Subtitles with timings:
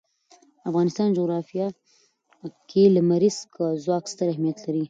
[0.59, 1.67] د افغانستان جغرافیه
[2.69, 3.37] کې لمریز
[3.83, 4.79] ځواک ستر اهمیت لري.